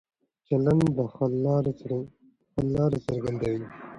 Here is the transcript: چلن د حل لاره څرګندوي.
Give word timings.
چلن 0.47 0.79
د 0.95 0.97
حل 1.13 1.33
لاره 2.75 2.99
څرګندوي. 3.05 3.65